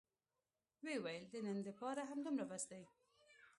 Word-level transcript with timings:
ويې 0.83 0.97
ويل 1.03 1.25
د 1.31 1.35
نن 1.45 1.57
دپاره 1.67 2.01
همدومره 2.09 2.45
بس 2.51 2.63
دى. 2.71 2.83